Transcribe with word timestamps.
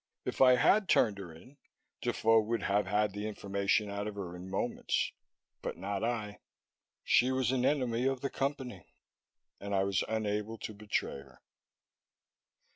If 0.25 0.41
I 0.41 0.55
had 0.55 0.89
turned 0.89 1.19
her 1.19 1.31
in, 1.31 1.57
Defoe 2.01 2.39
would 2.41 2.63
have 2.63 2.87
had 2.87 3.13
the 3.13 3.27
information 3.27 3.87
out 3.87 4.07
of 4.07 4.15
her 4.15 4.35
in 4.35 4.49
moments; 4.49 5.11
but 5.61 5.77
not 5.77 6.03
I. 6.03 6.39
She 7.03 7.31
was 7.31 7.51
an 7.51 7.65
enemy 7.65 8.07
of 8.07 8.21
the 8.21 8.31
Company. 8.31 8.95
And 9.59 9.75
I 9.75 9.83
was 9.83 10.03
unable 10.09 10.57
to 10.57 10.73
betray 10.73 11.17
her. 11.19 11.39